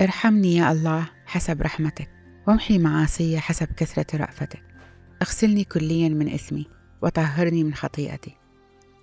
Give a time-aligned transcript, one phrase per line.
[0.00, 2.08] ارحمني يا الله حسب رحمتك
[2.46, 4.62] وامحي معاصي حسب كثرة رأفتك.
[5.22, 6.66] اغسلني كليا من إثمي
[7.02, 8.36] وطهرني من خطيئتي.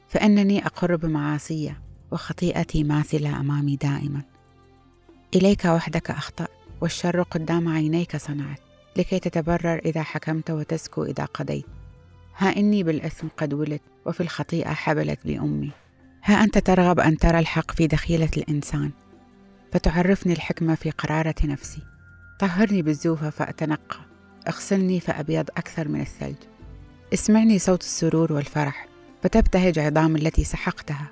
[0.07, 1.73] فإنني أقر بمعاصي
[2.11, 4.21] وخطيئتي ماثلة أمامي دائما.
[5.35, 6.49] إليك وحدك أخطأت
[6.81, 8.59] والشر قدام عينيك صنعت
[8.97, 11.65] لكي تتبرر إذا حكمت وتزكو إذا قضيت.
[12.37, 15.71] ها إني بالإثم قد ولدت وفي الخطيئة حبلت بأمي
[16.23, 18.91] ها أنت ترغب أن ترى الحق في دخيلة الإنسان.
[19.71, 21.81] فتعرفني الحكمة في قرارة نفسي.
[22.39, 23.99] طهرني بالزوفة فأتنقى.
[24.47, 26.35] اغسلني فأبيض أكثر من الثلج.
[27.13, 28.87] اسمعني صوت السرور والفرح.
[29.23, 31.11] فتبتهج عظام التي سحقتها.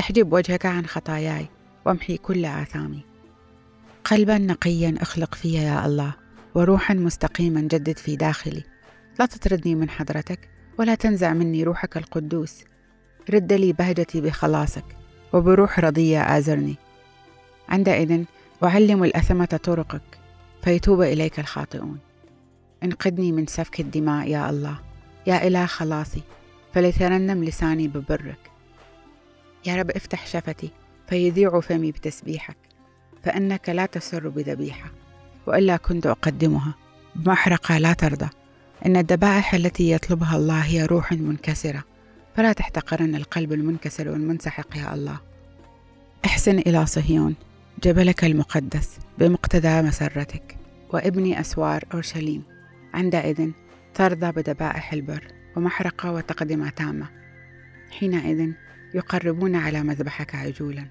[0.00, 1.48] احجب وجهك عن خطاياي
[1.86, 3.04] وامحي كل آثامي.
[4.04, 6.14] قلبا نقيا اخلق في يا الله
[6.54, 8.64] وروحا مستقيما جدد في داخلي.
[9.18, 12.64] لا تطردني من حضرتك ولا تنزع مني روحك القدوس.
[13.30, 14.84] رد لي بهجتي بخلاصك
[15.32, 16.76] وبروح رضية آزرني.
[17.70, 18.24] عندئذ
[18.64, 20.02] أعلم الأثمة طرقك
[20.64, 21.98] فيتوب إليك الخاطئون.
[22.82, 24.78] انقذني من سفك الدماء يا الله
[25.26, 26.22] يا إله خلاصي
[26.74, 28.50] فليترنم لساني ببرك.
[29.66, 30.70] يا رب افتح شفتي
[31.08, 32.56] فيذيع فمي بتسبيحك
[33.22, 34.90] فإنك لا تسر بذبيحة
[35.46, 36.74] وإلا كنت أقدمها.
[37.16, 38.28] بمحرقة لا ترضى
[38.86, 41.84] إن الذبائح التي يطلبها الله هي روح منكسرة.
[42.36, 45.20] فلا تحتقرن القلب المنكسر والمنسحق يا الله.
[46.24, 47.34] احسن إلى صهيون.
[47.82, 50.56] جبلك المقدس بمقتضى مسرتك
[50.92, 52.42] وابني أسوار أورشليم.
[52.94, 53.50] عندئذ
[53.94, 55.24] ترضى بذبائح البر
[55.56, 57.08] ومحرقة وتقدمة تامة.
[57.90, 58.52] حينئذ
[58.94, 60.86] يقربون على مذبحك عجولا.